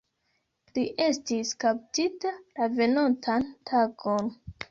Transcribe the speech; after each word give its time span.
Li 0.77 0.85
estis 1.07 1.51
kaptita 1.65 2.33
la 2.61 2.71
venontan 2.81 3.45
tagon. 3.73 4.35